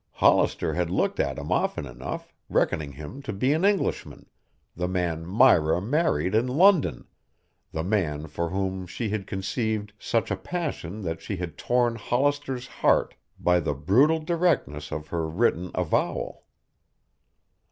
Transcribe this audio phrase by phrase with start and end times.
[0.13, 4.25] Hollister had looked at him often enough, reckoning him to be an Englishman,
[4.75, 7.05] the man Myra married in London,
[7.71, 12.65] the man for whom she had conceived such a passion that she had torn Hollister's
[12.65, 16.45] heart by the brutal directness of her written avowal.